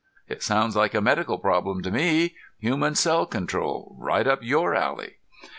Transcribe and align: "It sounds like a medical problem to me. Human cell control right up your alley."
"It 0.27 0.41
sounds 0.41 0.75
like 0.75 0.95
a 0.95 0.99
medical 0.99 1.37
problem 1.37 1.83
to 1.83 1.91
me. 1.91 2.33
Human 2.57 2.95
cell 2.95 3.27
control 3.27 3.95
right 3.99 4.25
up 4.25 4.39
your 4.41 4.73
alley." 4.73 5.17